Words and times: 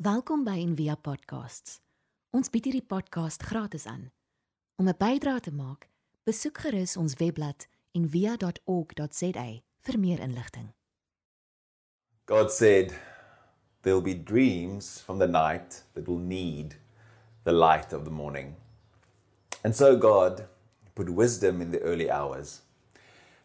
Welkom 0.00 0.40
by 0.44 0.56
Envia 0.56 0.96
Podcasts. 0.96 1.76
Ons 2.32 2.48
bied 2.48 2.64
hierdie 2.64 2.86
podcast 2.88 3.42
gratis 3.44 3.84
aan. 3.86 4.06
Om 4.80 4.88
'n 4.88 4.96
bydrae 4.96 5.40
te 5.40 5.52
maak, 5.52 5.90
besoek 6.24 6.58
gerus 6.64 6.96
ons 6.96 7.14
webblad 7.20 7.66
en 7.94 8.08
via.org.za 8.08 9.44
vir 9.84 9.98
meer 9.98 10.18
inligting. 10.18 10.72
God 12.24 12.50
said, 12.50 12.94
There'll 13.82 14.00
be 14.00 14.14
dreams 14.14 14.98
from 15.04 15.18
the 15.18 15.28
night 15.28 15.84
that 15.92 16.08
will 16.08 16.24
need 16.24 16.78
the 17.44 17.52
light 17.52 17.92
of 17.92 18.04
the 18.04 18.10
morning. 18.10 18.56
And 19.62 19.76
so 19.76 19.96
God 19.96 20.48
put 20.94 21.10
wisdom 21.10 21.60
in 21.60 21.70
the 21.70 21.80
early 21.80 22.10
hours. 22.10 22.62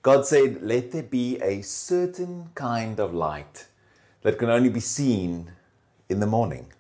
God 0.02 0.25
said, 0.25 0.61
Let 0.61 0.91
there 0.91 1.04
be 1.04 1.38
a 1.41 1.61
certain 1.61 2.52
kind 2.55 3.00
of 3.00 3.14
light 3.14 3.68
that 4.21 4.39
can 4.39 4.50
only 4.50 4.70
be 4.70 4.79
seen 4.79 5.52
in 6.10 6.20
the 6.20 6.28
morning. 6.28 6.74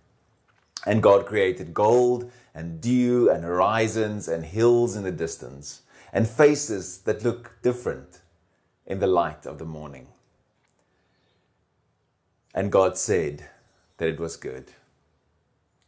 And 0.85 1.03
God 1.03 1.25
created 1.25 1.73
gold 1.73 2.31
and 2.53 2.79
dew 2.81 3.29
and 3.29 3.43
horizons 3.43 4.27
and 4.27 4.45
hills 4.45 4.95
in 4.95 5.03
the 5.03 5.11
distance 5.11 5.81
and 6.13 6.27
faces 6.27 6.99
that 6.99 7.23
look 7.23 7.57
different 7.61 8.21
in 8.85 8.99
the 8.99 9.07
light 9.07 9.45
of 9.45 9.57
the 9.59 9.65
morning. 9.65 10.07
And 12.53 12.71
God 12.71 12.97
said 12.97 13.45
that 13.97 14.09
it 14.09 14.19
was 14.19 14.37
good. 14.37 14.71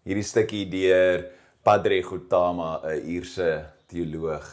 Hierdie 0.05 0.23
stukkie 0.23 0.65
deur 0.69 1.25
Padre 1.63 2.01
Gautama, 2.01 2.81
'n 2.83 3.01
Ierse 3.09 3.65
teoloog 3.89 4.45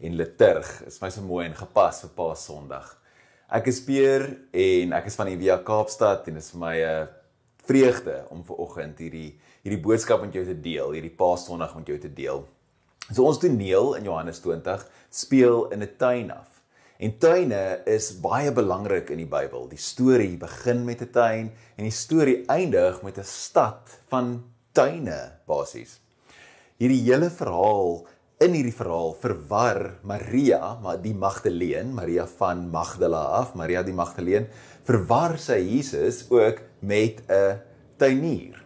en 0.00 0.16
liturg, 0.16 0.68
is 0.86 1.00
my 1.00 1.08
so 1.08 1.22
mooi 1.22 1.46
en 1.46 1.54
gepas 1.54 2.02
vir 2.04 2.10
Paas 2.16 2.44
Sondag. 2.46 2.86
Ek 3.50 3.66
is 3.68 3.80
Peer 3.80 4.24
en 4.52 4.92
ek 4.92 5.06
is 5.06 5.16
van 5.16 5.28
die 5.28 5.38
Via 5.38 5.58
Kaapstad 5.58 6.28
en 6.28 6.38
dit 6.38 6.42
is 6.42 6.50
vir 6.52 6.60
my 6.60 6.76
'n 6.80 7.08
vreugde 7.64 8.24
om 8.30 8.44
ver 8.44 8.56
oggend 8.56 8.98
hierdie 8.98 9.38
hierdie 9.64 9.80
boodskap 9.80 10.20
met 10.20 10.34
jou 10.36 10.44
te 10.44 10.56
deel, 10.60 10.90
hierdie 10.92 11.14
Paas 11.16 11.46
Sondag 11.46 11.74
met 11.74 11.88
jou 11.88 11.96
te 11.98 12.10
deel. 12.12 12.42
So 13.10 13.24
ons 13.24 13.38
toneel 13.40 13.94
in 13.96 14.04
Johannes 14.04 14.42
20 14.44 14.84
speel 15.10 15.70
in 15.72 15.82
'n 15.82 15.96
tuin 15.96 16.30
af. 16.30 16.60
En 16.98 17.18
tuine 17.18 17.82
is 17.86 18.12
baie 18.20 18.52
belangrik 18.52 19.10
in 19.10 19.18
die 19.18 19.28
Bybel. 19.28 19.68
Die 19.68 19.78
storie 19.78 20.36
begin 20.36 20.84
met 20.84 21.02
'n 21.02 21.10
tuin 21.10 21.52
en 21.76 21.84
die 21.84 21.90
storie 21.90 22.44
eindig 22.46 23.02
met 23.02 23.18
'n 23.18 23.24
stad 23.24 23.98
van 24.08 24.44
tuine 24.72 25.32
basies. 25.46 26.00
Hierdie 26.76 27.02
hele 27.02 27.30
verhaal 27.30 28.06
in 28.44 28.54
hierdie 28.54 28.76
verhaal 28.76 29.14
verwar 29.20 29.80
Maria, 30.04 30.74
maar 30.82 31.00
die 31.02 31.14
Magdalene, 31.14 31.92
Maria 31.96 32.26
van 32.38 32.68
Magdala 32.70 33.22
af, 33.40 33.54
Maria 33.54 33.82
die 33.82 33.96
Magdalene, 33.96 34.46
verwar 34.84 35.38
sy 35.40 35.58
Jesus 35.64 36.26
ook 36.30 36.60
met 36.80 37.22
'n 37.28 37.58
tuinier. 37.96 38.62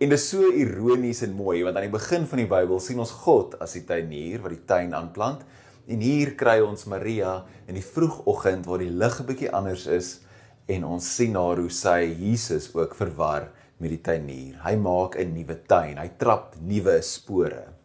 En 0.00 0.08
dit 0.08 0.18
is 0.18 0.28
so 0.28 0.50
ironies 0.50 1.22
en 1.22 1.32
mooi 1.32 1.62
want 1.62 1.76
aan 1.76 1.90
die 1.90 1.98
begin 1.98 2.26
van 2.26 2.38
die 2.38 2.46
Bybel 2.46 2.80
sien 2.80 2.98
ons 2.98 3.10
God 3.10 3.58
as 3.60 3.72
die 3.72 3.84
tuinier 3.84 4.40
wat 4.40 4.50
die 4.50 4.64
tuin 4.64 4.94
aanplant 4.94 5.44
En 5.90 6.02
hier 6.04 6.36
kry 6.38 6.60
ons 6.62 6.86
Maria 6.86 7.40
in 7.66 7.74
die 7.74 7.82
vroegoggend 7.82 8.68
waar 8.70 8.82
die 8.82 8.92
lig 8.92 9.16
'n 9.20 9.26
bietjie 9.26 9.50
anders 9.50 9.86
is 9.86 10.20
en 10.68 10.84
ons 10.84 11.02
sien 11.16 11.34
haar 11.34 11.58
hoe 11.58 11.70
sy 11.70 12.14
Jesus 12.14 12.70
ook 12.74 12.94
verwar 12.94 13.48
met 13.78 13.90
die 13.90 14.02
tuinier. 14.02 14.54
Hy 14.62 14.76
maak 14.76 15.18
'n 15.18 15.34
nuwe 15.34 15.56
tuin. 15.66 15.98
Hy 15.98 16.10
trap 16.18 16.54
nuwe 16.60 17.02
spore. 17.02 17.79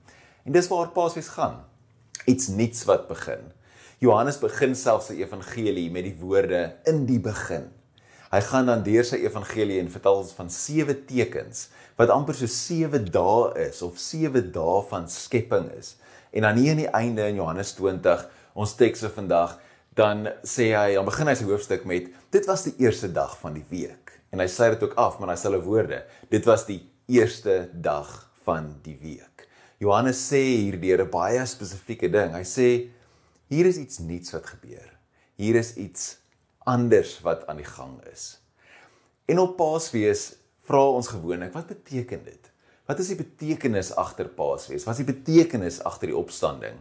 En 0.45 0.53
dis 0.53 0.67
waar 0.69 0.91
Paasfees 0.93 1.31
gaan. 1.33 1.63
Iets 2.29 2.47
nuuts 2.53 2.83
wat 2.85 3.07
begin. 3.09 3.47
Johannes 3.97 4.37
begin 4.37 4.75
self 4.77 5.07
sy 5.07 5.15
evangelie 5.17 5.87
met 5.89 6.05
die 6.05 6.13
woorde 6.19 6.59
in 6.85 7.07
die 7.09 7.17
begin. 7.17 7.65
Hy 8.29 8.41
gaan 8.45 8.69
dan 8.69 8.83
deur 8.85 9.07
sy 9.07 9.23
evangelie 9.23 9.79
en 9.81 9.89
vertel 9.89 10.19
ons 10.21 10.35
van 10.37 10.51
sewe 10.53 10.93
tekens 11.09 11.69
wat 11.97 12.13
amper 12.13 12.37
so 12.37 12.51
sewe 12.51 13.01
dae 13.01 13.65
is 13.65 13.81
of 13.85 13.97
sewe 13.97 14.43
dae 14.53 14.79
van 14.91 15.09
skepping 15.09 15.71
is. 15.79 15.95
En 16.29 16.45
dan 16.45 16.61
hier 16.61 16.75
aan 16.75 16.83
die 16.83 16.93
einde 16.93 17.25
in 17.31 17.39
Johannes 17.41 17.73
20, 17.79 18.27
ons 18.53 18.77
teks 18.77 19.01
vir 19.07 19.15
vandag, 19.17 19.57
dan 19.97 20.27
sê 20.45 20.75
hy, 20.75 20.91
dan 20.99 21.09
begin 21.09 21.31
hy 21.31 21.37
sy 21.39 21.47
hoofstuk 21.49 21.89
met 21.89 22.11
dit 22.35 22.45
was 22.45 22.67
die 22.67 22.75
eerste 22.85 23.09
dag 23.09 23.33
van 23.41 23.57
die 23.57 23.65
week. 23.71 24.13
En 24.29 24.43
hy 24.43 24.49
sê 24.51 24.69
dit 24.75 24.85
ook 24.85 24.93
af 25.01 25.17
met 25.17 25.31
daai 25.31 25.41
selfe 25.41 25.65
woorde. 25.65 26.03
Dit 26.29 26.45
was 26.45 26.67
die 26.69 26.83
eerste 27.09 27.63
dag 27.73 28.13
van 28.45 28.75
die 28.85 28.99
week. 29.01 29.34
Johannes 29.79 30.19
sê 30.31 30.39
hier 30.39 30.79
deur 30.79 31.03
'n 31.03 31.11
baie 31.11 31.45
spesifieke 31.45 32.09
ding. 32.11 32.31
Hy 32.31 32.43
sê 32.43 32.89
hier 33.49 33.65
is 33.65 33.77
iets 33.77 33.99
nuuts 33.99 34.31
wat 34.31 34.45
gebeur. 34.45 34.89
Hier 35.37 35.55
is 35.55 35.75
iets 35.75 36.17
anders 36.65 37.19
wat 37.21 37.47
aan 37.47 37.57
die 37.57 37.67
gang 37.67 37.99
is. 38.11 38.39
En 39.25 39.39
op 39.39 39.57
Paasfees 39.57 40.35
vra 40.63 40.81
ons 40.89 41.07
gewoonlik, 41.07 41.53
wat 41.53 41.67
beteken 41.67 42.23
dit? 42.23 42.51
Wat 42.85 42.99
is 42.99 43.07
die 43.07 43.17
betekenis 43.17 43.91
agter 43.91 44.27
Paasfees? 44.29 44.85
Wat 44.85 44.97
is 44.97 45.05
die 45.05 45.13
betekenis 45.13 45.81
agter 45.83 46.07
die 46.07 46.17
opstanding? 46.17 46.77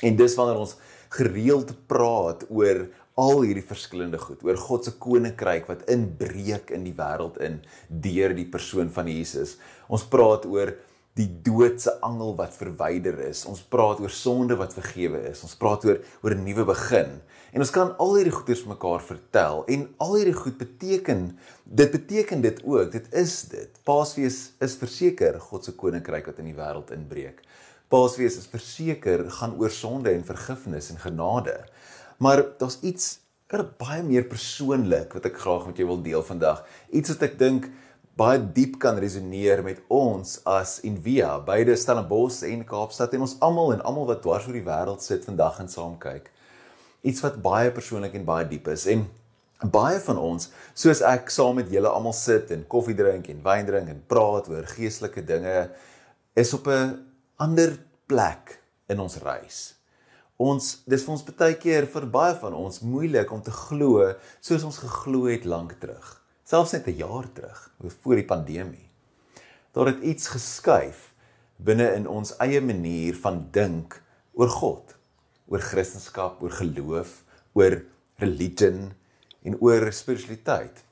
En 0.00 0.16
dis 0.16 0.34
wanneer 0.36 0.60
ons 0.60 0.76
gereeld 1.08 1.72
praat 1.86 2.46
oor 2.48 2.86
al 3.20 3.42
hierdie 3.42 3.64
verskillende 3.66 4.20
goed, 4.20 4.44
oor 4.46 4.56
God 4.56 4.86
se 4.86 4.92
koninkryk 5.02 5.66
wat 5.68 5.82
inbreek 5.92 6.70
in 6.76 6.86
die 6.86 6.94
wêreld 6.96 7.40
in 7.44 7.58
deur 7.88 8.32
die 8.36 8.46
persoon 8.48 8.88
van 8.94 9.10
Jesus. 9.10 9.56
Ons 9.88 10.06
praat 10.08 10.46
oor 10.48 10.72
die 11.20 11.28
doodse 11.44 11.92
angel 12.06 12.32
wat 12.38 12.56
verwyder 12.56 13.18
is. 13.28 13.44
Ons 13.48 13.62
praat 13.72 14.00
oor 14.00 14.12
sonde 14.12 14.56
wat 14.60 14.74
vergewe 14.76 15.20
is. 15.30 15.42
Ons 15.46 15.56
praat 15.60 15.84
oor 15.88 16.00
oor 16.22 16.34
'n 16.34 16.44
nuwe 16.44 16.64
begin. 16.72 17.20
En 17.52 17.60
ons 17.60 17.72
kan 17.74 17.96
al 17.98 18.14
hierdie 18.16 18.34
goeders 18.34 18.64
mekaar 18.64 19.02
vertel 19.02 19.64
en 19.66 19.88
al 19.98 20.14
hierdie 20.14 20.38
goed 20.38 20.58
beteken 20.58 21.38
dit 21.64 21.90
beteken 21.90 22.40
dit 22.40 22.62
ook. 22.64 22.92
Dit 22.92 23.12
is 23.14 23.42
dit. 23.50 23.70
Paasfees 23.84 24.52
is 24.60 24.76
verseker 24.76 25.40
God 25.40 25.64
se 25.64 25.72
koninkryk 25.72 26.26
wat 26.26 26.38
in 26.38 26.50
die 26.50 26.54
wêreld 26.54 26.90
inbreek. 26.94 27.42
Paasfees 27.88 28.36
is 28.38 28.46
verseker 28.46 29.30
gaan 29.30 29.58
oor 29.58 29.70
sonde 29.70 30.10
en 30.10 30.24
vergifnis 30.24 30.90
en 30.90 30.98
genade. 30.98 31.56
Maar 32.18 32.44
daar's 32.58 32.78
iets 32.82 33.18
er 33.50 33.64
baie 33.78 34.02
meer 34.06 34.28
persoonlik 34.30 35.14
wat 35.16 35.26
ek 35.26 35.38
graag 35.42 35.66
met 35.66 35.80
jou 35.80 35.88
wil 35.90 36.02
deel 36.02 36.22
vandag. 36.22 36.62
Iets 36.94 37.10
wat 37.14 37.22
ek 37.22 37.38
dink 37.38 37.66
baie 38.20 38.40
diep 38.52 38.74
kan 38.82 38.98
resoneer 39.00 39.62
met 39.64 39.78
ons 39.88 40.34
as 40.48 40.74
Envia, 40.84 41.38
beide 41.44 41.72
Stellenbosch 41.78 42.42
en 42.44 42.66
Kaapstad 42.68 43.14
en 43.16 43.24
ons 43.24 43.38
almal 43.46 43.72
en 43.78 43.84
almal 43.88 44.10
wat 44.10 44.20
dwars 44.26 44.48
oor 44.48 44.58
die 44.58 44.66
wêreld 44.66 45.00
sit 45.04 45.24
vandag 45.24 45.62
en 45.62 45.72
saam 45.72 45.94
kyk. 46.02 46.28
Iets 47.00 47.24
wat 47.24 47.38
baie 47.40 47.72
persoonlik 47.72 48.18
en 48.18 48.28
baie 48.28 48.44
diep 48.50 48.68
is 48.74 48.84
en 48.92 49.06
baie 49.72 49.96
van 50.04 50.20
ons, 50.20 50.50
soos 50.76 51.00
ek 51.06 51.32
saam 51.32 51.56
met 51.62 51.72
julle 51.72 51.88
almal 51.88 52.16
sit 52.16 52.52
en 52.52 52.68
koffie 52.68 52.96
drink 52.98 53.32
en 53.32 53.40
wyn 53.46 53.68
drink 53.68 53.88
en 53.92 54.04
praat 54.12 54.52
oor 54.52 54.68
geestelike 54.68 55.24
dinge, 55.24 55.56
is 56.36 56.52
op 56.56 56.68
'n 56.68 57.00
ander 57.40 57.78
plek 58.06 58.58
in 58.88 59.00
ons 59.00 59.16
reis. 59.24 59.74
Ons 60.36 60.82
dis 60.84 61.04
vir 61.04 61.12
ons 61.12 61.24
baie 61.24 61.54
keer 61.56 61.86
vir 61.86 62.06
baie 62.06 62.34
van 62.34 62.52
ons 62.52 62.80
moeilik 62.80 63.32
om 63.32 63.42
te 63.42 63.50
glo 63.50 64.14
soos 64.40 64.64
ons 64.64 64.78
geglo 64.78 65.24
het 65.24 65.44
lank 65.44 65.80
terug 65.80 66.19
selfs 66.50 66.72
net 66.74 66.86
'n 66.86 66.98
jaar 66.98 67.32
terug, 67.32 67.70
voor 68.02 68.14
die 68.14 68.24
pandemie. 68.24 68.88
Daar 69.72 69.86
het 69.86 70.02
iets 70.02 70.28
geskuif 70.28 71.12
binne 71.56 71.92
in 71.94 72.08
ons 72.08 72.36
eie 72.36 72.60
manier 72.60 73.14
van 73.14 73.48
dink 73.50 74.02
oor 74.32 74.48
God, 74.48 74.96
oor 75.46 75.60
Christendom, 75.60 76.32
oor 76.40 76.50
geloof, 76.50 77.22
oor 77.52 77.84
religion 78.16 78.92
en 79.42 79.60
oor 79.60 79.92
spiritualiteit. 79.92 80.84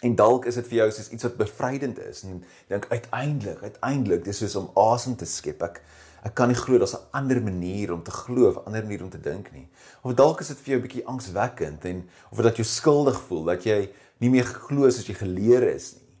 En 0.00 0.14
dalk 0.14 0.46
is 0.46 0.54
dit 0.54 0.66
vir 0.66 0.76
jou 0.76 0.90
soos 0.90 1.10
iets 1.10 1.22
wat 1.22 1.36
bevrydend 1.36 1.98
is 1.98 2.22
en 2.22 2.44
dink 2.68 2.86
uiteindelik, 2.88 3.62
uiteindelik 3.62 4.24
dis 4.24 4.38
soos 4.38 4.56
om 4.56 4.70
asem 4.74 5.16
te 5.16 5.26
skep. 5.26 5.62
Ek 5.62 5.82
ek 6.26 6.34
kan 6.34 6.48
nie 6.48 6.58
glo 6.58 6.78
daar's 6.78 6.96
'n 6.96 7.06
ander 7.12 7.42
manier 7.42 7.92
om 7.92 8.02
te 8.02 8.10
glo 8.10 8.50
'n 8.50 8.64
ander 8.66 8.82
manier 8.82 9.02
om 9.02 9.10
te 9.10 9.20
dink 9.20 9.52
nie. 9.52 9.68
Of 10.02 10.14
dalk 10.14 10.40
is 10.40 10.48
dit 10.48 10.58
vir 10.58 10.70
jou 10.72 10.78
'n 10.78 10.86
bietjie 10.86 11.06
angswekkend 11.06 11.84
en 11.84 12.08
of 12.30 12.38
dat 12.38 12.56
jy 12.56 12.64
skuldig 12.64 13.20
voel 13.20 13.44
dat 13.44 13.64
jy 13.64 13.92
nie 14.22 14.30
meer 14.32 14.46
glo 14.48 14.88
soos 14.90 15.08
jy 15.08 15.16
geleer 15.18 15.66
is 15.70 15.94
nie. 15.98 16.14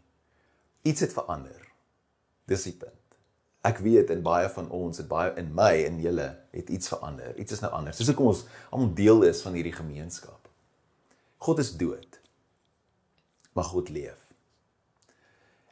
Iets 0.92 1.06
het 1.06 1.14
verander. 1.16 1.62
Dis 2.46 2.66
die 2.68 2.76
punt. 2.78 2.92
Ek 3.66 3.80
weet 3.82 4.12
in 4.14 4.22
baie 4.22 4.46
van 4.52 4.68
ons, 4.70 5.00
het 5.00 5.08
baie 5.10 5.32
in 5.40 5.48
my 5.56 5.72
en 5.88 5.98
julle 6.02 6.28
het 6.54 6.68
iets 6.70 6.92
verander. 6.92 7.32
Iets 7.40 7.56
is 7.56 7.62
nou 7.64 7.72
anders. 7.74 7.98
Soos 7.98 8.12
ek 8.12 8.22
ons 8.22 8.44
almal 8.70 8.92
deel 8.94 9.26
is 9.26 9.42
van 9.42 9.56
hierdie 9.58 9.74
gemeenskap. 9.74 10.46
God 11.42 11.62
is 11.64 11.72
dood. 11.78 12.20
Maar 13.56 13.66
God 13.72 13.90
leef. 13.90 14.20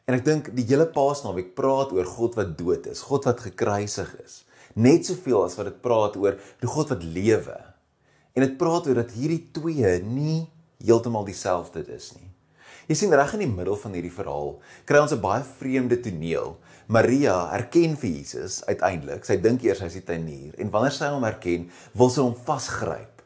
En 0.05 0.17
ek 0.17 0.25
dink 0.27 0.51
die 0.57 0.67
hele 0.69 0.89
Paasnaweek 0.91 1.55
praat 1.57 1.95
oor 1.97 2.09
God 2.09 2.35
wat 2.37 2.57
dood 2.59 2.89
is, 2.91 3.05
God 3.07 3.29
wat 3.29 3.45
gekruisig 3.47 4.11
is. 4.25 4.43
Net 4.75 5.07
soveel 5.07 5.47
as 5.47 5.55
wat 5.57 5.71
dit 5.71 5.79
praat 5.85 6.19
oor 6.21 6.37
die 6.61 6.69
God 6.69 6.91
wat 6.93 7.07
lewe. 7.07 7.57
En 8.35 8.45
dit 8.45 8.57
praat 8.61 8.89
oor 8.91 8.99
dat 9.01 9.15
hierdie 9.15 9.45
twee 9.55 9.95
nie 10.03 10.43
heeltemal 10.83 11.25
dieselfde 11.25 11.85
is 11.95 12.13
nie. 12.17 12.31
Jy 12.89 12.97
sien 12.99 13.15
reg 13.17 13.33
in 13.37 13.47
die 13.47 13.49
middel 13.49 13.79
van 13.81 13.95
hierdie 13.97 14.13
verhaal 14.13 14.59
kry 14.85 15.01
ons 15.01 15.13
'n 15.13 15.21
baie 15.21 15.43
vreemde 15.43 15.97
toneel. 16.01 16.57
Maria 16.87 17.49
erken 17.57 17.97
vir 17.97 18.11
Jesus 18.11 18.63
uiteindelik. 18.67 19.25
Sy 19.25 19.37
dink 19.37 19.63
eers 19.65 19.81
hy's 19.81 19.97
die 19.97 20.05
tuinier 20.05 20.53
en 20.59 20.71
wanneer 20.71 20.93
sy 20.93 21.09
hom 21.09 21.25
erken, 21.25 21.71
wil 21.95 22.11
sy 22.11 22.21
hom 22.21 22.35
vasgryp. 22.35 23.23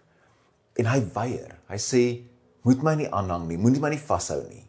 En 0.78 0.86
hy 0.86 1.00
weier. 1.14 1.58
Hy 1.68 1.76
sê: 1.76 2.22
"Moet 2.62 2.82
my 2.82 2.94
nie 2.94 3.10
aanhang 3.10 3.48
nie, 3.48 3.58
moenie 3.58 3.80
my 3.80 3.90
nie 3.90 3.98
vashou 3.98 4.42
nie." 4.48 4.68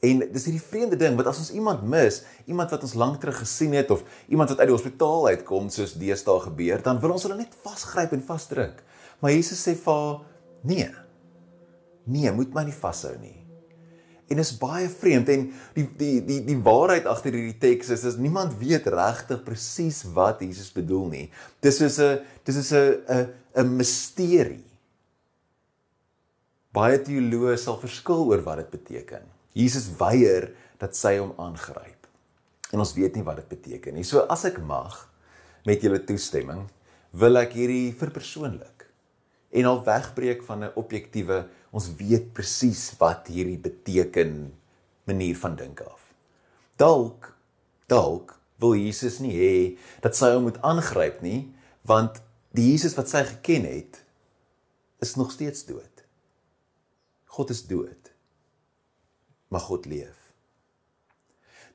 En 0.00 0.20
dis 0.32 0.44
hierdie 0.46 0.62
vreemde 0.62 0.96
ding 0.96 1.16
wat 1.18 1.26
as 1.26 1.40
ons 1.42 1.50
iemand 1.50 1.82
mis, 1.82 2.22
iemand 2.46 2.70
wat 2.70 2.82
ons 2.82 2.94
lank 2.94 3.18
terug 3.20 3.38
gesien 3.42 3.72
het 3.74 3.90
of 3.90 4.04
iemand 4.28 4.50
wat 4.50 4.60
uit 4.60 4.68
die 4.70 4.76
hospitaal 4.76 5.26
uitkom 5.26 5.70
soos 5.74 5.96
deesdae 5.98 6.40
gebeur, 6.40 6.82
dan 6.82 7.00
wil 7.02 7.16
ons 7.16 7.22
hulle 7.26 7.38
net 7.40 7.56
vasgryp 7.64 8.12
en 8.14 8.22
vasdruk. 8.22 8.84
Maar 9.18 9.34
Jesus 9.34 9.58
sê 9.66 9.74
vir 9.74 9.92
haar, 9.92 10.20
nee. 10.62 10.88
Nee, 12.08 12.32
moet 12.32 12.54
my 12.54 12.64
nie 12.64 12.76
vashou 12.76 13.12
nie. 13.20 13.36
En 14.28 14.40
is 14.42 14.52
baie 14.60 14.88
vreemd 14.92 15.30
en 15.32 15.44
die 15.76 15.86
die 15.96 16.16
die 16.24 16.38
die 16.44 16.56
waarheid 16.60 17.06
agter 17.08 17.32
hierdie 17.32 17.56
teks 17.60 17.92
is 17.94 18.04
is 18.10 18.18
niemand 18.20 18.56
weet 18.60 18.86
regtig 18.92 19.40
presies 19.44 20.02
wat 20.16 20.42
Jesus 20.44 20.68
bedoel 20.72 21.06
nie. 21.12 21.26
Dis 21.64 21.80
is 21.80 21.98
'n 21.98 22.20
dis 22.44 22.56
is 22.56 22.72
'n 22.72 23.00
'n 23.08 23.28
'n 23.56 23.76
misterie. 23.76 24.64
Baie 26.72 26.98
teoloë 27.00 27.56
sal 27.56 27.80
verskil 27.80 28.28
oor 28.28 28.42
wat 28.44 28.56
dit 28.56 28.70
beteken. 28.70 29.24
Jesus 29.54 29.88
weier 29.98 30.52
dat 30.78 30.96
sy 30.96 31.16
hom 31.18 31.32
aangryp. 31.38 32.06
En 32.72 32.78
ons 32.78 32.94
weet 32.94 33.14
nie 33.16 33.24
wat 33.24 33.36
dit 33.36 33.48
beteken 33.48 33.94
nie. 33.94 34.04
So 34.04 34.26
as 34.28 34.44
ek 34.44 34.60
mag 34.60 35.08
met 35.64 35.82
julle 35.82 36.04
toestemming, 36.04 36.68
wil 37.12 37.36
ek 37.36 37.52
hierdie 37.52 37.94
verpersoonlik 37.96 38.77
en 39.50 39.64
al 39.64 39.84
wegbreek 39.84 40.42
van 40.44 40.64
'n 40.64 40.74
objektiewe 40.74 41.48
ons 41.70 41.94
weet 41.96 42.32
presies 42.32 42.92
wat 42.98 43.26
hierdie 43.26 43.58
beteken 43.58 44.52
manier 45.04 45.36
van 45.36 45.56
dink 45.56 45.80
af. 45.80 46.12
Dalk 46.76 47.36
dalk 47.86 48.36
wil 48.56 48.74
Jesus 48.74 49.18
nie 49.18 49.32
hê 49.32 49.78
dat 50.02 50.16
sy 50.16 50.32
hom 50.34 50.48
moet 50.48 50.60
aangryp 50.66 51.22
nie, 51.22 51.54
want 51.82 52.20
die 52.56 52.70
Jesus 52.72 52.96
wat 52.98 53.08
sy 53.08 53.24
geken 53.24 53.64
het 53.64 54.02
is 55.04 55.14
nog 55.16 55.32
steeds 55.32 55.64
dood. 55.64 56.04
God 57.24 57.50
is 57.50 57.66
dood. 57.66 58.12
Maar 59.48 59.60
God 59.60 59.86
leef. 59.86 60.16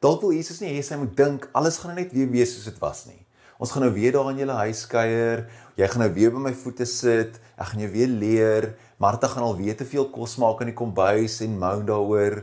Dalk 0.04 0.22
wil 0.22 0.36
Jesus 0.36 0.60
nie 0.60 0.74
hê 0.76 0.82
sy 0.84 1.00
moet 1.00 1.16
dink 1.18 1.48
alles 1.56 1.80
gaan 1.82 1.96
net 1.96 2.12
weer 2.12 2.30
wees 2.30 2.54
soos 2.54 2.68
dit 2.68 2.82
was 2.84 3.06
nie. 3.08 3.22
Ons 3.64 3.72
gaan 3.72 3.86
nou 3.86 3.94
weer 3.96 4.12
daar 4.12 4.28
in 4.34 4.42
julle 4.42 4.56
huis 4.66 4.82
kuier. 4.92 5.46
Jy 5.80 5.88
gaan 5.88 6.02
nou 6.04 6.10
weer 6.12 6.34
by 6.36 6.42
my 6.50 6.52
voete 6.66 6.84
sit. 6.90 7.38
Ek 7.56 7.70
gaan 7.70 7.84
jou 7.86 7.92
weer 7.94 8.10
leer. 8.12 8.66
Martha 9.00 9.30
gaan 9.32 9.46
al 9.46 9.56
weet 9.56 9.78
te 9.80 9.86
veel 9.88 10.10
kos 10.12 10.34
maak 10.42 10.60
in 10.66 10.74
die 10.74 10.76
kombuis 10.76 11.38
en 11.46 11.54
mou 11.62 11.78
daaroor. 11.88 12.42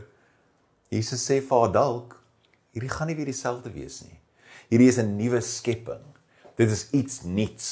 Jesus 0.89 1.21
sê 1.21 1.37
vir 1.45 1.61
haar 1.61 1.75
dalk 1.75 2.15
hierdie 2.73 2.89
gaan 2.89 3.11
nie 3.11 3.15
weer 3.19 3.29
dieselfde 3.29 3.69
wees 3.75 3.99
nie. 4.07 4.17
Hierdie 4.71 4.87
is 4.89 4.97
'n 4.97 5.13
nuwe 5.19 5.41
skepping. 5.45 6.01
Dit 6.57 6.71
is 6.71 6.87
iets 6.89 7.21
nuuts. 7.23 7.67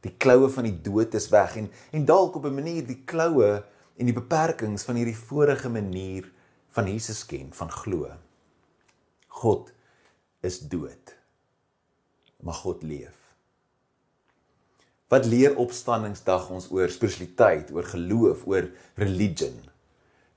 Die 0.00 0.14
kloue 0.16 0.48
van 0.48 0.64
die 0.64 0.80
dood 0.88 1.14
is 1.14 1.28
weg 1.28 1.56
en 1.56 1.68
en 1.92 2.06
dalk 2.06 2.36
op 2.36 2.46
'n 2.46 2.54
manier 2.54 2.86
die 2.86 3.02
kloue 3.04 3.64
en 3.98 4.06
die 4.06 4.16
beperkings 4.16 4.84
van 4.84 4.96
hierdie 4.96 5.16
vorige 5.28 5.68
manier 5.68 6.32
van 6.70 6.88
Jesus 6.88 7.26
ken, 7.26 7.52
van 7.52 7.70
glo. 7.70 8.08
God 9.28 9.72
is 10.40 10.60
dood 10.60 11.13
maar 12.44 12.60
God 12.60 12.82
leef. 12.84 13.16
Wat 15.12 15.26
leer 15.28 15.56
opstandingsdag 15.60 16.48
ons 16.52 16.66
oor 16.72 16.90
spiritualiteit, 16.92 17.70
oor 17.72 17.86
geloof, 17.88 18.44
oor 18.50 18.68
religion? 19.00 19.56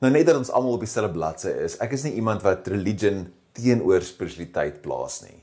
Nou 0.03 0.11
net 0.13 0.27
dat 0.29 0.37
ons 0.37 0.51
almal 0.53 0.77
op 0.77 0.83
dieselfde 0.85 1.13
bladsy 1.15 1.51
is. 1.65 1.79
Ek 1.83 1.95
is 1.97 2.05
nie 2.05 2.17
iemand 2.19 2.43
wat 2.45 2.67
religion 2.69 3.25
teenoor 3.57 4.05
spiritualiteit 4.05 4.81
plaas 4.83 5.21
nie. 5.25 5.39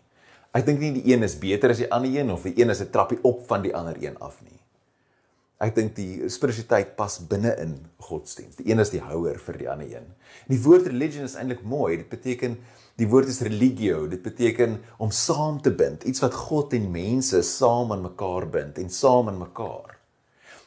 Ek 0.54 0.66
dink 0.68 0.78
nie 0.78 0.92
die 1.00 1.08
een 1.10 1.26
is 1.26 1.34
beter 1.40 1.74
as 1.74 1.82
die 1.82 1.90
ander 1.90 2.12
een 2.14 2.30
of 2.30 2.44
die 2.46 2.54
een 2.60 2.70
is 2.70 2.80
'n 2.80 2.92
trappie 2.94 3.18
op 3.22 3.42
van 3.48 3.62
die 3.62 3.74
ander 3.74 3.96
een 3.98 4.16
af 4.18 4.38
nie. 4.42 4.60
Ek 5.62 5.74
dink 5.76 5.94
die 5.96 6.28
spiritualiteit 6.28 6.96
pas 6.98 7.20
binne 7.30 7.54
in 7.62 7.76
godsdienst. 8.02 8.58
Die 8.58 8.72
een 8.72 8.82
is 8.82 8.90
die 8.90 9.02
houer 9.04 9.38
vir 9.38 9.58
die 9.60 9.68
ander 9.70 9.86
een. 9.86 10.08
En 10.44 10.50
die 10.50 10.62
woord 10.64 10.88
religion 10.90 11.28
is 11.28 11.36
eintlik 11.38 11.62
mooi. 11.62 11.96
Dit 12.02 12.10
beteken 12.10 12.58
Die 13.00 13.08
woord 13.10 13.26
is 13.30 13.42
religio. 13.42 14.04
Dit 14.06 14.22
beteken 14.22 14.78
om 15.02 15.10
saam 15.10 15.58
te 15.62 15.72
bind, 15.74 16.04
iets 16.06 16.22
wat 16.22 16.34
God 16.34 16.74
en 16.78 16.92
mense 16.94 17.40
saam 17.42 17.90
aan 17.92 18.04
mekaar 18.06 18.46
bind 18.50 18.78
en 18.78 18.90
saam 18.90 19.32
in 19.32 19.40
mekaar. 19.40 19.96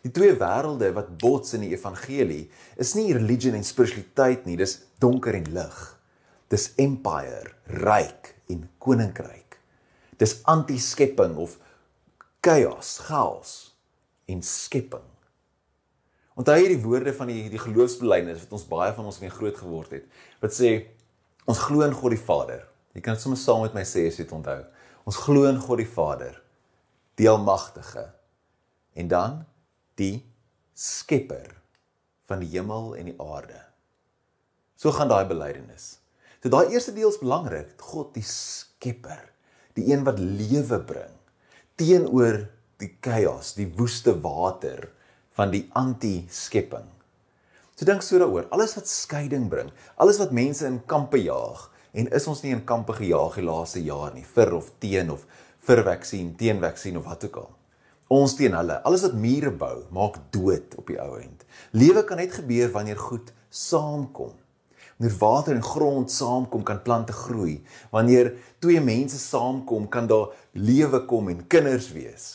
Die 0.04 0.12
twee 0.14 0.36
wêrelde 0.40 0.92
wat 0.96 1.14
bots 1.22 1.56
in 1.56 1.64
die 1.66 1.72
evangelie 1.74 2.50
is 2.80 2.94
nie 3.00 3.14
religion 3.16 3.56
en 3.58 3.64
spiritualiteit 3.66 4.46
nie, 4.48 4.58
dis 4.60 4.76
donker 5.00 5.40
en 5.40 5.48
lig. 5.56 5.80
Dis 6.52 6.70
empire, 6.80 7.56
ryk 7.80 8.34
en 8.52 8.68
koninkryk. 8.84 9.58
Dis 10.20 10.38
anti-skepping 10.52 11.36
of 11.40 11.58
chaos, 12.44 12.98
chaos 13.08 13.56
en 14.28 14.44
skepping. 14.44 15.06
Onthou 16.38 16.58
hierdie 16.60 16.84
woorde 16.84 17.14
van 17.18 17.32
die 17.32 17.48
die 17.50 17.62
geloofsbelijdenis 17.62 18.44
wat 18.46 18.54
ons 18.60 18.68
baie 18.70 18.94
van 18.94 19.08
ons 19.10 19.20
mee 19.24 19.34
groot 19.34 19.58
geword 19.58 19.96
het. 19.98 20.06
Wat 20.44 20.54
sê 20.54 20.76
Ons 21.48 21.62
glo 21.64 21.86
in 21.86 21.96
God 21.96 22.12
die 22.12 22.20
Vader. 22.20 22.66
Jy 22.92 23.02
kan 23.04 23.16
dit 23.16 23.24
sommer 23.24 23.40
saam 23.40 23.62
met 23.64 23.76
my 23.78 23.86
sê 23.88 24.04
as 24.10 24.18
jy 24.20 24.26
dit 24.26 24.34
onthou. 24.36 24.60
Ons 25.08 25.20
glo 25.24 25.48
in 25.48 25.62
God 25.64 25.80
die 25.80 25.88
Vader, 25.88 26.34
die 27.16 27.30
almagtige. 27.32 28.04
En 29.00 29.08
dan 29.08 29.38
die 30.00 30.26
skepper 30.76 31.54
van 32.28 32.44
die 32.44 32.50
hemel 32.52 32.98
en 33.00 33.08
die 33.08 33.16
aarde. 33.24 33.62
So 34.76 34.92
gaan 34.92 35.08
daai 35.08 35.24
belydenis. 35.30 36.02
So 36.44 36.52
daai 36.52 36.74
eerste 36.76 36.92
deel 36.98 37.14
is 37.14 37.22
belangrik, 37.22 37.72
God 37.80 38.12
die 38.18 38.26
skepper, 38.28 39.24
die 39.80 39.88
een 39.94 40.04
wat 40.08 40.20
lewe 40.20 40.82
bring 40.84 41.16
teenoor 41.78 42.42
die 42.82 42.92
chaos, 43.02 43.56
die 43.58 43.68
woeste 43.78 44.14
water 44.22 44.90
van 45.38 45.52
die 45.54 45.66
anti-skepping. 45.78 46.86
So 47.78 47.86
dink 47.86 48.02
so 48.02 48.18
daaroor. 48.18 48.48
Alles 48.54 48.74
wat 48.78 48.90
skeiding 48.90 49.50
bring, 49.52 49.70
alles 50.02 50.18
wat 50.22 50.34
mense 50.34 50.66
in 50.66 50.80
kampe 50.90 51.20
jaag 51.22 51.68
en 51.98 52.10
is 52.14 52.26
ons 52.30 52.42
nie 52.44 52.54
in 52.54 52.64
kampe 52.66 52.94
gejaag 52.98 53.38
die 53.38 53.46
laaste 53.46 53.82
jaar 53.82 54.14
nie, 54.14 54.26
vir 54.26 54.54
of 54.58 54.72
teen 54.82 55.12
of 55.14 55.26
vir 55.68 55.84
vaksin, 55.86 56.34
teen 56.40 56.62
vaksin 56.62 56.98
of 57.00 57.06
wat 57.10 57.26
ook 57.28 57.40
al. 57.44 57.54
Ons 58.14 58.38
teen 58.40 58.56
hulle. 58.56 58.78
Alles 58.88 59.04
wat 59.04 59.18
mure 59.20 59.52
bou, 59.52 59.82
maak 59.94 60.20
dood 60.32 60.78
op 60.80 60.88
die 60.88 61.00
ou 61.02 61.18
end. 61.20 61.44
Lewe 61.76 62.06
kan 62.08 62.22
net 62.22 62.38
gebeur 62.38 62.72
wanneer 62.76 63.00
goed 63.02 63.34
saamkom. 63.50 64.32
Wanneer 64.98 65.18
water 65.20 65.58
en 65.58 65.66
grond 65.66 66.12
saamkom, 66.12 66.64
kan 66.66 66.82
plante 66.86 67.14
groei. 67.14 67.60
Wanneer 67.92 68.32
twee 68.64 68.82
mense 68.82 69.20
saamkom, 69.22 69.90
kan 69.92 70.08
daar 70.10 70.32
lewe 70.54 71.04
kom 71.10 71.30
en 71.34 71.44
kinders 71.52 71.92
wees. 71.94 72.30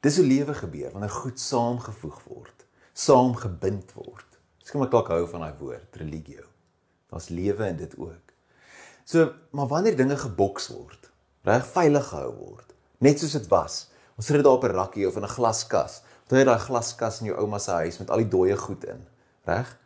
Dis 0.00 0.16
hoe 0.16 0.26
lewe 0.26 0.54
gebeur 0.54 0.92
wanneer 0.92 1.10
goed 1.12 1.40
saamgevoeg 1.40 2.20
word 2.24 2.60
saam 3.00 3.34
gebind 3.38 3.92
word. 3.96 4.26
Kom 4.70 4.84
ek 4.84 4.92
dalk 4.92 5.08
hou 5.10 5.24
van 5.32 5.42
daai 5.42 5.56
woord, 5.58 5.96
religio. 5.98 6.44
Daar's 7.10 7.30
lewe 7.34 7.66
in 7.72 7.78
dit 7.80 7.94
ook. 7.98 8.34
So, 9.08 9.32
maar 9.56 9.70
wanneer 9.70 9.96
dinge 9.98 10.18
geboks 10.20 10.68
word, 10.70 11.08
reg 11.48 11.64
veilig 11.72 12.06
gehou 12.12 12.30
word, 12.36 12.74
net 13.02 13.18
soos 13.18 13.34
dit 13.34 13.48
was. 13.50 13.80
Ons 14.14 14.28
sit 14.28 14.38
dit 14.38 14.44
daar 14.46 14.60
op 14.60 14.66
'n 14.68 14.76
rakkie 14.76 15.08
of 15.08 15.16
in 15.16 15.24
'n 15.24 15.34
glaskas. 15.34 16.02
Toe 16.28 16.38
jy 16.38 16.44
daai 16.44 16.58
glaskas 16.58 17.20
in 17.20 17.26
jou 17.26 17.38
ouma 17.40 17.58
se 17.58 17.70
huis 17.70 17.98
met 17.98 18.10
al 18.10 18.22
die 18.22 18.28
dooie 18.28 18.56
goed 18.56 18.84
in, 18.84 19.06
reg? 19.44 19.76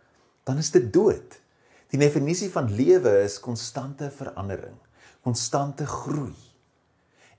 Dan 0.44 0.59
is 0.59 0.71
dit 0.71 0.92
dood. 0.92 1.40
Die 1.88 1.99
definisie 1.99 2.50
van 2.50 2.68
lewe 2.68 3.23
is 3.23 3.40
konstante 3.40 4.11
verandering, 4.11 4.76
konstante 5.23 5.87
groei. 5.87 6.37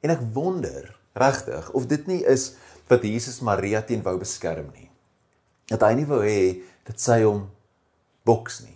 En 0.01 0.09
ek 0.09 0.21
wonder 0.33 0.95
regtig 1.15 1.71
of 1.71 1.87
dit 1.87 2.07
nie 2.07 2.21
is 2.23 2.53
wat 2.89 3.03
Jesus 3.03 3.41
Maria 3.41 3.81
teen 3.81 4.03
wou 4.03 4.17
beskerm 4.21 4.69
nie 4.75 4.89
dat 5.71 5.81
hy 5.81 5.95
nie 5.97 6.09
wou 6.09 6.21
hê 6.21 6.61
dat 6.85 7.01
sy 7.01 7.23
hom 7.23 7.47
boks 8.27 8.61
nie 8.65 8.75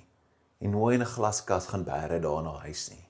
en 0.59 0.73
nooit 0.73 0.97
in 0.97 1.05
'n 1.05 1.13
glaskas 1.15 1.69
gaan 1.71 1.85
bære 1.85 2.19
daar 2.19 2.43
na 2.43 2.53
huis 2.65 2.89
nie. 2.91 3.05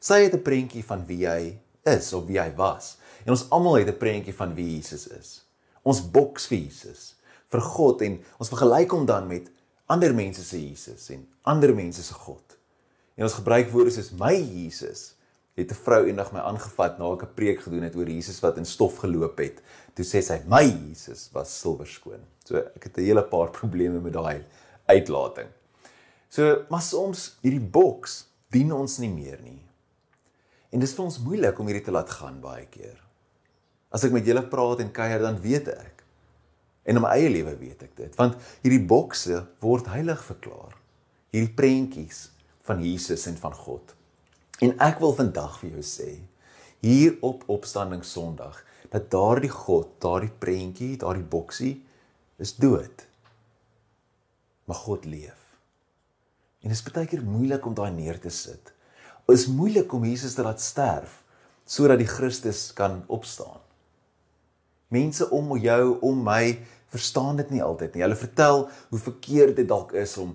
Sy 0.00 0.22
het 0.24 0.34
'n 0.34 0.42
prentjie 0.42 0.84
van 0.84 1.06
wie 1.06 1.26
hy 1.26 1.58
is 1.84 2.12
of 2.12 2.26
wie 2.26 2.40
hy 2.40 2.54
was. 2.56 2.96
En 3.24 3.32
ons 3.32 3.50
almal 3.50 3.74
het 3.74 3.88
'n 3.88 3.98
prentjie 3.98 4.34
van 4.34 4.54
wie 4.54 4.76
Jesus 4.76 5.06
is. 5.06 5.44
Ons 5.82 6.00
boks 6.00 6.46
vir 6.46 6.58
Jesus, 6.58 7.16
vir 7.48 7.60
God 7.60 8.02
en 8.02 8.24
ons 8.38 8.48
vergelyk 8.48 8.90
hom 8.90 9.06
dan 9.06 9.26
met 9.26 9.50
ander 9.86 10.14
mense 10.14 10.44
se 10.44 10.68
Jesus 10.68 11.10
en 11.10 11.28
ander 11.42 11.74
mense 11.74 12.02
se 12.02 12.14
God. 12.14 12.56
En 13.16 13.24
ons 13.24 13.34
gebruik 13.34 13.70
woorde 13.70 13.90
soos 13.90 14.10
my 14.12 14.34
Jesus 14.34 15.14
het 15.60 15.72
'n 15.72 15.82
vrou 15.84 16.06
eendag 16.06 16.32
my 16.32 16.40
aangevat 16.40 16.98
na 16.98 17.12
ek 17.12 17.22
'n 17.22 17.34
preek 17.34 17.60
gedoen 17.60 17.82
het 17.82 17.96
oor 17.96 18.08
Jesus 18.08 18.40
wat 18.40 18.56
in 18.56 18.64
stof 18.64 18.96
geloop 18.96 19.38
het. 19.38 19.62
Toe 19.94 20.04
sê 20.04 20.22
sy 20.22 20.40
my 20.46 20.62
Jesus 20.62 21.30
was 21.32 21.60
silwerskoon. 21.60 22.20
So 22.44 22.56
ek 22.56 22.84
het 22.84 22.98
'n 22.98 23.04
hele 23.04 23.22
paar 23.22 23.50
probleme 23.60 24.00
met 24.00 24.12
daai 24.12 24.44
uitlating. 24.86 25.48
So 26.28 26.64
maar 26.70 26.82
soms 26.82 27.36
hierdie 27.42 27.70
boks 27.70 28.26
dien 28.50 28.72
ons 28.72 28.98
nie 28.98 29.10
meer 29.10 29.38
nie. 29.42 29.62
En 30.70 30.80
dis 30.80 30.94
vir 30.94 31.04
ons 31.04 31.18
moeilik 31.18 31.58
om 31.58 31.66
hierdie 31.66 31.84
te 31.84 31.90
laat 31.90 32.10
gaan 32.10 32.40
baie 32.40 32.66
keer. 32.66 32.98
As 33.90 34.04
ek 34.04 34.12
met 34.12 34.26
julle 34.26 34.42
praat 34.42 34.80
en 34.80 34.92
kuier 34.92 35.18
dan 35.18 35.40
weet 35.40 35.68
ek. 35.68 36.04
En 36.86 36.96
in 36.96 37.02
my 37.02 37.08
eie 37.08 37.30
lewe 37.30 37.56
weet 37.58 37.82
ek 37.82 37.96
dit, 37.96 38.16
want 38.16 38.36
hierdie 38.62 38.86
bokse 38.86 39.46
word 39.60 39.86
heilig 39.86 40.22
verklaar. 40.24 40.76
Hierdie 41.30 41.54
prentjies 41.54 42.30
van 42.66 42.82
Jesus 42.82 43.26
en 43.26 43.36
van 43.36 43.54
God. 43.54 43.94
En 44.60 44.74
ek 44.84 44.98
wil 45.00 45.14
vandag 45.16 45.56
vir 45.62 45.78
jou 45.78 45.84
sê 45.86 46.10
hier 46.84 47.16
op 47.24 47.46
opstanding 47.52 48.02
Sondag 48.04 48.58
dat 48.92 49.10
daardie 49.12 49.52
God, 49.52 49.94
daardie 50.02 50.32
prentjie, 50.42 50.96
daardie 51.00 51.24
boksie 51.24 51.74
is 52.40 52.54
dood. 52.56 53.06
Maar 54.68 54.80
God 54.84 55.04
leef. 55.08 55.38
En 56.60 56.68
dit 56.68 56.76
is 56.76 56.84
baie 56.84 57.08
keer 57.08 57.24
moeilik 57.24 57.64
om 57.66 57.76
daai 57.76 57.92
neer 57.94 58.20
te 58.20 58.32
sit. 58.32 58.72
Dit 59.28 59.38
is 59.38 59.48
moeilik 59.48 59.92
om 59.96 60.04
Jesus 60.04 60.36
te 60.36 60.44
laat 60.44 60.60
sterf 60.60 61.20
sodat 61.70 62.00
die 62.00 62.08
Christus 62.08 62.72
kan 62.74 63.04
opstaan. 63.06 63.60
Mense 64.90 65.28
om 65.30 65.52
jou, 65.60 65.84
om 66.02 66.24
my 66.26 66.58
verstaan 66.90 67.38
dit 67.38 67.52
nie 67.54 67.62
altyd 67.62 67.94
nie. 67.94 68.02
Hulle 68.02 68.18
vertel 68.18 68.64
hoe 68.90 69.00
verkeerd 69.00 69.60
dit 69.60 69.68
dalk 69.70 69.94
is 69.94 70.16
om 70.18 70.34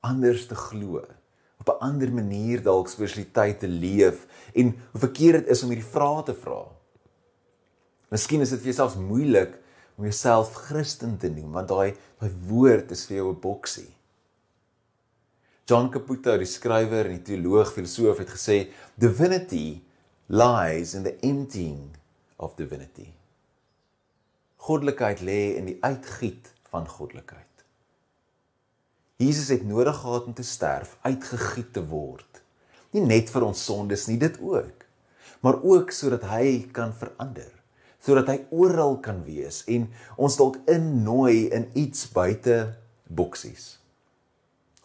anders 0.00 0.46
te 0.48 0.56
glo 0.56 1.04
op 1.70 1.80
'n 1.80 1.84
ander 1.84 2.12
manier 2.12 2.62
dalk 2.62 2.88
spiritualiteit 2.88 3.60
te 3.60 3.68
leef 3.68 4.26
en 4.54 4.74
hoe 4.92 5.00
verkeerd 5.00 5.44
dit 5.44 5.48
is 5.48 5.62
om 5.62 5.70
hierdie 5.70 5.92
vrae 5.92 6.22
te 6.22 6.34
vra. 6.34 6.66
Miskien 8.10 8.40
is 8.40 8.50
dit 8.50 8.58
vir 8.58 8.72
jouself 8.72 8.98
moeilik 8.98 9.58
om 9.96 10.04
jouself 10.04 10.54
Christen 10.54 11.16
te 11.16 11.28
noem 11.28 11.52
want 11.52 11.68
daai 11.68 11.96
daai 12.18 12.32
woord 12.48 12.90
is 12.90 13.06
vir 13.06 13.16
jou 13.16 13.30
'n 13.32 13.40
boksie. 13.40 13.90
John 15.64 15.90
Caputo, 15.90 16.36
die 16.36 16.46
skrywer 16.46 17.06
en 17.06 17.22
die 17.22 17.22
teoloog 17.22 17.72
filosoof 17.72 18.18
het 18.18 18.30
gesê 18.30 18.72
divinity 18.98 19.80
lies 20.26 20.94
in 20.94 21.02
the 21.02 21.16
emptying 21.20 21.96
of 22.36 22.56
divinity. 22.56 23.12
Goddelikheid 24.56 25.20
lê 25.20 25.56
in 25.56 25.66
die 25.66 25.78
uitgiet 25.80 26.52
van 26.70 26.88
goddelikheid. 26.88 27.49
Jesus 29.20 29.50
het 29.52 29.66
nodig 29.68 29.98
gehad 30.00 30.24
om 30.24 30.34
te 30.34 30.44
sterf, 30.46 30.96
uitgegiet 31.04 31.74
te 31.76 31.82
word. 31.84 32.40
Nie 32.96 33.02
net 33.04 33.28
vir 33.30 33.44
ons 33.44 33.64
sondes 33.68 34.06
nie, 34.08 34.16
dit 34.18 34.38
ook, 34.40 34.86
maar 35.44 35.60
ook 35.60 35.92
sodat 35.92 36.24
hy 36.30 36.70
kan 36.72 36.94
verander, 36.96 37.50
sodat 38.00 38.32
hy 38.32 38.38
oral 38.50 38.96
kan 39.04 39.20
wees 39.26 39.60
en 39.68 39.90
ons 40.16 40.38
dalk 40.40 40.56
innooi 40.72 41.50
in 41.52 41.68
iets 41.78 42.08
buite 42.14 42.56
boksies. 43.12 43.74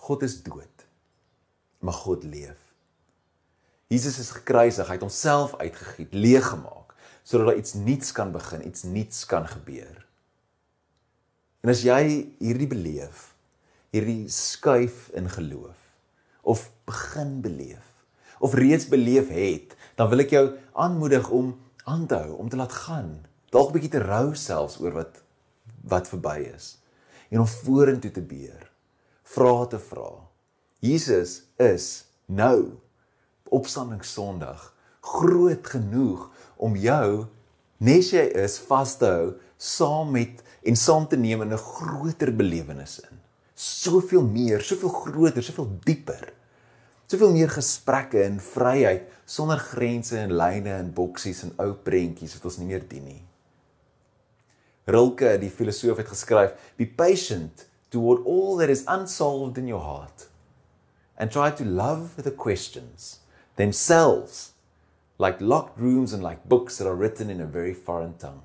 God 0.06 0.26
is 0.28 0.42
dood, 0.44 0.86
maar 1.80 1.96
God 2.04 2.28
leef. 2.28 2.60
Jesus 3.88 4.20
is 4.20 4.34
gekruisig, 4.36 4.86
hy 4.88 4.98
het 4.98 5.06
homself 5.06 5.56
uitgegiet, 5.62 6.14
leeg 6.14 6.52
gemaak 6.54 6.84
sodat 7.26 7.48
daar 7.50 7.58
iets 7.58 7.74
nuuts 7.74 8.12
kan 8.14 8.30
begin, 8.30 8.68
iets 8.68 8.84
nuuts 8.86 9.24
kan 9.26 9.48
gebeur. 9.50 10.04
En 11.66 11.72
as 11.74 11.82
jy 11.82 12.04
hierdie 12.38 12.68
beleef, 12.70 13.32
hierdie 13.96 14.28
skuif 14.32 15.08
in 15.16 15.30
geloof 15.32 15.80
of 16.44 16.68
begin 16.86 17.40
beleef 17.42 17.94
of 18.44 18.54
reeds 18.54 18.90
beleef 18.92 19.30
het, 19.32 19.76
dan 19.96 20.10
wil 20.12 20.26
ek 20.26 20.34
jou 20.36 20.46
aanmoedig 20.76 21.30
om 21.32 21.54
aan 21.88 22.04
te 22.10 22.18
hou, 22.20 22.36
om 22.36 22.50
te 22.52 22.60
laat 22.60 22.74
gaan, 22.84 23.24
dalk 23.56 23.70
'n 23.70 23.78
bietjie 23.78 23.94
te 23.96 24.04
rou 24.04 24.36
selfs 24.36 24.80
oor 24.84 24.92
wat 24.92 25.24
wat 25.88 26.10
verby 26.12 26.52
is 26.52 26.78
en 27.32 27.40
om 27.40 27.48
vorentoe 27.48 28.12
te 28.12 28.22
beer, 28.22 28.70
vra 29.24 29.66
te 29.66 29.80
vra. 29.80 30.28
Jesus 30.80 31.44
is 31.58 32.06
nou 32.26 32.78
opstanding 33.50 34.04
Sondag 34.04 34.74
groot 35.02 35.68
genoeg 35.68 36.30
om 36.58 36.76
jou 36.76 37.28
nes 37.78 38.12
jy 38.12 38.26
is 38.44 38.60
vas 38.68 38.98
te 38.98 39.06
hou 39.06 39.34
saam 39.58 40.12
met 40.12 40.44
en 40.64 40.76
saam 40.76 41.08
te 41.08 41.18
neem 41.18 41.42
in 41.42 41.54
'n 41.54 41.58
groter 41.58 42.36
belewenis 42.36 43.00
in 43.00 43.25
soveel 43.56 44.26
meer, 44.28 44.62
soveel 44.62 44.92
groter, 44.92 45.44
soveel 45.44 45.70
dieper. 45.88 46.34
Soveel 47.08 47.32
meer 47.32 47.52
gesprekke 47.54 48.24
en 48.26 48.40
vryheid 48.44 49.08
sonder 49.26 49.62
grense 49.62 50.18
en 50.20 50.34
lyne 50.36 50.74
en 50.76 50.92
boksies 50.94 51.44
en 51.46 51.54
ou 51.64 51.72
prentjies 51.86 52.36
wat 52.36 52.50
ons 52.50 52.60
nie 52.60 52.70
meer 52.70 52.84
dien 52.90 53.06
nie. 53.06 53.22
Rilke, 54.86 55.32
die 55.42 55.50
filosoof 55.50 55.98
het 55.98 56.12
geskryf, 56.12 56.52
"Be 56.78 56.86
patient 56.86 57.68
toward 57.90 58.26
all 58.26 58.58
that 58.58 58.70
is 58.70 58.84
unsolved 58.88 59.58
in 59.58 59.68
your 59.68 59.82
heart 59.82 60.30
and 61.18 61.32
try 61.32 61.50
to 61.50 61.64
love 61.64 62.22
the 62.22 62.32
questions 62.32 63.20
themselves 63.56 64.52
like 65.18 65.40
locked 65.40 65.80
rooms 65.80 66.14
and 66.14 66.22
like 66.22 66.48
books 66.48 66.78
that 66.78 66.88
are 66.88 66.96
written 66.96 67.30
in 67.30 67.42
a 67.42 67.46
very 67.46 67.74
foreign 67.74 68.18
tongue." 68.18 68.44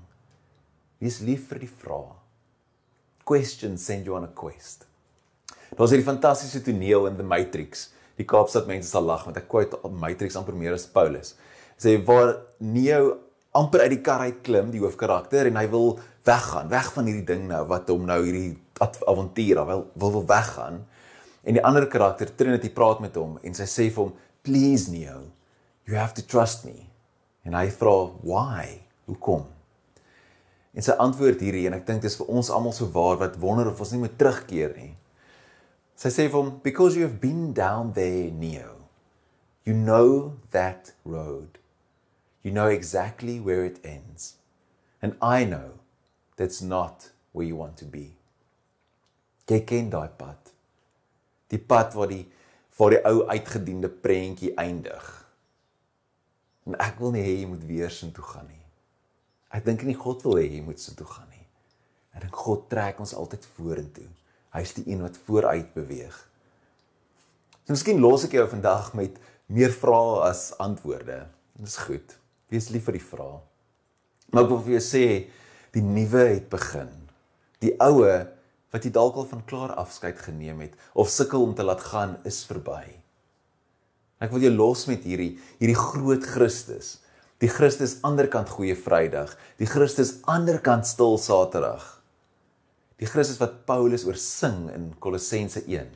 Wees 1.00 1.20
lief 1.20 1.48
vir 1.48 1.58
die 1.58 1.72
vrae. 1.82 2.16
Questions 3.24 3.84
send 3.84 4.06
you 4.06 4.14
on 4.14 4.24
a 4.24 4.28
quest. 4.28 4.89
Daar's 5.76 5.92
hierdie 5.94 6.06
fantastiese 6.06 6.62
toneel 6.66 7.06
in 7.06 7.16
The 7.16 7.26
Matrix. 7.26 7.88
Die 8.18 8.26
Kaapstad 8.28 8.66
mense 8.68 8.90
sal 8.90 9.06
lag 9.06 9.22
want 9.26 9.38
ek 9.38 9.46
quote 9.50 9.78
Matrix 10.02 10.36
amper 10.38 10.56
meer 10.58 10.74
as 10.76 10.88
Paulus. 10.90 11.36
Sê 11.80 11.94
waar 12.04 12.34
Neo 12.58 13.16
amper 13.56 13.84
uit 13.86 13.94
die 13.94 14.02
kar 14.04 14.24
uit 14.26 14.42
klim, 14.46 14.70
die 14.74 14.82
hoofkarakter 14.82 15.48
en 15.48 15.58
hy 15.58 15.66
wil 15.70 15.94
weggaan, 16.28 16.68
weg 16.70 16.90
van 16.94 17.08
hierdie 17.08 17.26
ding 17.26 17.46
nou 17.50 17.62
wat 17.70 17.88
hom 17.90 18.04
nou 18.06 18.18
hierdie 18.22 18.58
avontuur, 18.80 19.62
wil 19.68 19.86
wil 19.98 20.14
wil 20.18 20.26
weggaan. 20.28 20.82
En 21.46 21.56
die 21.56 21.64
ander 21.64 21.86
karakter 21.90 22.28
Trinity 22.36 22.70
praat 22.74 23.00
met 23.00 23.16
hom 23.16 23.38
en 23.42 23.56
sy 23.56 23.66
sê 23.70 23.88
vir 23.88 24.04
hom, 24.04 24.12
"Please 24.42 24.90
Neo, 24.90 25.30
you 25.86 25.96
have 25.96 26.14
to 26.14 26.22
trust 26.22 26.64
me." 26.64 26.90
En 27.44 27.54
hy 27.54 27.70
vra, 27.70 28.10
"Why? 28.22 28.82
Hoekom?" 29.06 29.46
En 30.74 30.82
sy 30.82 30.92
antwoord 30.92 31.40
hierdie 31.40 31.66
en 31.66 31.74
ek 31.74 31.86
dink 31.86 32.02
dit 32.02 32.10
is 32.10 32.16
vir 32.16 32.26
ons 32.26 32.50
almal 32.50 32.72
so 32.72 32.86
waar 32.86 33.16
wat 33.16 33.38
wonder 33.38 33.70
of 33.70 33.80
ons 33.80 33.90
nie 33.92 34.00
moet 34.00 34.18
terugkeer 34.18 34.76
nie. 34.76 34.94
Sy 36.00 36.08
sê 36.08 36.28
vir 36.28 36.38
hom, 36.40 36.60
"Because 36.64 36.96
you 36.96 37.02
have 37.02 37.20
been 37.20 37.52
down 37.52 37.92
there, 37.92 38.30
Neo. 38.30 38.88
You 39.64 39.74
know 39.74 40.38
that 40.50 40.94
road. 41.04 41.58
You 42.42 42.52
know 42.52 42.68
exactly 42.68 43.38
where 43.38 43.66
it 43.66 43.84
ends. 43.84 44.36
And 45.02 45.14
I 45.20 45.44
know 45.44 45.80
that's 46.36 46.62
not 46.62 47.10
where 47.32 47.46
you 47.46 47.56
want 47.56 47.76
to 47.78 47.84
be." 47.84 48.16
Jy 49.46 49.60
ken 49.66 49.90
daai 49.90 50.08
pad. 50.16 50.52
Die 51.50 51.58
pad 51.58 51.94
waar 51.94 52.08
die 52.08 52.26
waar 52.78 52.94
die 52.94 53.02
ou 53.04 53.26
uitgediende 53.28 53.88
prentjie 53.88 54.54
eindig. 54.54 55.08
En 56.64 56.78
ek 56.80 57.00
wil 57.02 57.10
nie 57.12 57.24
hê 57.24 57.34
jy 57.40 57.48
moet 57.50 57.66
weer 57.68 57.90
sin 57.90 58.12
toe 58.12 58.24
gaan 58.24 58.46
nie. 58.48 58.64
Ek 59.50 59.64
dink 59.66 59.82
nie 59.82 59.96
God 59.98 60.22
wil 60.22 60.38
hê 60.38 60.46
jy 60.46 60.62
moet 60.64 60.80
sin 60.80 60.96
toe 60.96 61.06
gaan 61.06 61.28
nie. 61.28 61.46
Ek 62.14 62.24
dink 62.24 62.36
God 62.36 62.68
trek 62.70 63.02
ons 63.02 63.12
altyd 63.14 63.44
vorentoe. 63.56 64.08
Hy's 64.54 64.74
die 64.76 64.86
een 64.90 65.02
wat 65.04 65.18
vooruit 65.26 65.74
beweeg. 65.74 66.16
So 67.64 67.76
miskien 67.76 68.02
los 68.02 68.24
ek 68.26 68.34
jou 68.34 68.46
vandag 68.50 68.92
met 68.98 69.18
meer 69.46 69.70
vrae 69.74 70.24
as 70.26 70.48
antwoorde. 70.62 71.22
Dis 71.60 71.76
goed. 71.84 72.16
Wees 72.50 72.70
lief 72.74 72.88
vir 72.88 72.98
die 72.98 73.04
vrae. 73.04 73.38
Maar 74.30 74.46
ek 74.46 74.50
wil 74.50 74.62
vir 74.66 74.76
jou 74.78 74.82
sê 74.86 75.04
die 75.74 75.84
nuwe 75.84 76.24
het 76.32 76.48
begin. 76.50 76.90
Die 77.62 77.76
oue 77.82 78.14
wat 78.70 78.86
jy 78.86 78.92
dalk 78.94 79.18
al 79.18 79.28
van 79.30 79.44
klaar 79.46 79.74
afskeid 79.78 80.18
geneem 80.22 80.62
het 80.64 80.74
of 80.94 81.10
sukkel 81.10 81.42
om 81.46 81.54
te 81.54 81.66
laat 81.66 81.82
gaan 81.90 82.16
is 82.26 82.42
verby. 82.46 82.84
Ek 84.20 84.34
wil 84.34 84.44
jou 84.44 84.52
los 84.54 84.84
met 84.90 85.06
hierdie 85.06 85.36
hierdie 85.58 85.78
groot 85.78 86.26
Christus. 86.26 86.98
Die 87.40 87.48
Christus 87.48 87.96
aanderkant 88.04 88.50
goeie 88.52 88.74
Vrydag, 88.76 89.32
die 89.56 89.68
Christus 89.68 90.18
aanderkant 90.28 90.84
stil 90.86 91.16
Saterdag. 91.18 91.99
Die 93.00 93.08
Christus 93.08 93.38
wat 93.40 93.62
Paulus 93.64 94.04
oor 94.04 94.18
sing 94.20 94.66
in 94.74 94.90
Kolossense 95.00 95.62
1. 95.64 95.88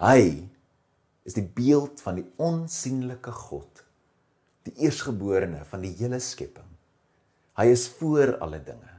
Hy 0.00 0.20
is 1.28 1.36
die 1.36 1.44
beeld 1.44 2.00
van 2.00 2.20
die 2.20 2.24
onsigbare 2.40 3.34
God, 3.36 3.82
die 4.64 4.72
eersgeborene 4.86 5.60
van 5.68 5.84
die 5.84 5.92
hele 5.98 6.20
skepping. 6.22 6.68
Hy 7.56 7.66
is 7.72 7.84
voor 7.98 8.36
alle 8.44 8.62
dinge 8.64 8.94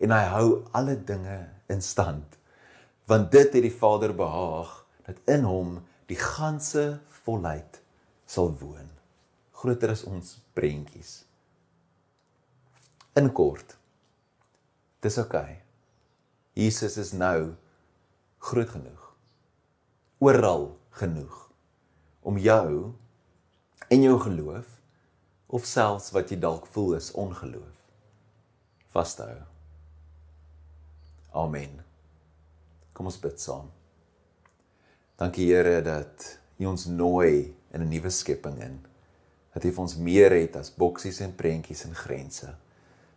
en 0.00 0.12
hy 0.12 0.24
hou 0.28 0.48
alle 0.76 0.96
dinge 1.08 1.36
in 1.72 1.80
stand. 1.84 2.36
Want 3.08 3.30
dit 3.32 3.52
het 3.52 3.64
die 3.64 3.72
Vader 3.72 4.12
behaag 4.16 4.72
dat 5.06 5.20
in 5.32 5.46
hom 5.48 5.76
die 6.10 6.18
ganse 6.20 6.98
volheid 7.24 7.80
sal 8.28 8.50
woon. 8.60 8.90
Groter 9.56 9.92
as 9.94 10.04
ons 10.08 10.36
prentjies. 10.56 11.20
In 13.16 13.32
kort. 13.32 13.76
Dis 15.04 15.16
oukei. 15.22 15.46
Okay. 15.46 15.65
Jesus 16.56 16.96
is 16.96 17.12
nou 17.12 17.52
groot 18.38 18.70
genoeg. 18.72 19.02
Oral 20.24 20.70
genoeg 20.96 21.42
om 22.26 22.38
jou 22.40 22.92
en 23.92 24.02
jou 24.02 24.16
geloof 24.24 24.70
of 25.46 25.68
selfs 25.68 26.08
wat 26.16 26.32
jy 26.32 26.38
dalk 26.40 26.64
voel 26.72 26.96
is 26.96 27.12
ongeloof 27.12 27.76
vas 28.96 29.12
te 29.18 29.26
hou. 29.28 29.42
Amen. 31.44 31.82
Kom 32.96 33.10
ons 33.10 33.20
bid 33.20 33.36
saam. 33.42 33.68
Dankie 35.20 35.50
Here 35.50 35.82
dat 35.84 36.24
U 36.56 36.70
ons 36.72 36.86
nooi 36.88 37.52
in 37.74 37.82
'n 37.82 37.88
nuwe 37.92 38.10
skepping 38.10 38.56
in. 38.64 38.80
Dat 39.52 39.64
U 39.64 39.72
vir 39.72 39.82
ons 39.82 39.96
meer 39.96 40.32
het 40.32 40.56
as 40.56 40.72
boksies 40.72 41.20
en 41.20 41.36
prentjies 41.36 41.84
en 41.84 41.94
grense, 41.94 42.54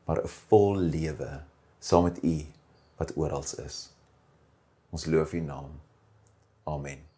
maar 0.05 0.19
'n 0.19 0.27
vol 0.27 0.75
lewe 0.75 1.43
saam 1.79 2.03
met 2.03 2.24
U 2.24 2.59
wat 3.00 3.15
oral 3.15 3.46
is. 3.65 3.89
Ons 4.91 5.06
loof 5.06 5.34
U 5.34 5.39
naam. 5.41 5.79
Amen. 6.70 7.09